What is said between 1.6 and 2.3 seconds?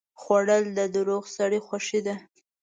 خوښي ده